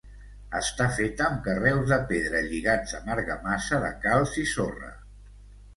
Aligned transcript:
Està 0.59 0.87
feta 0.99 1.25
amb 1.27 1.43
carreus 1.49 1.85
de 1.93 1.99
pedra 2.13 2.41
lligats 2.49 2.97
amb 3.01 3.15
argamassa 3.19 3.85
de 3.87 3.95
calç 4.09 4.39
i 4.47 4.49
sorra. 4.57 4.93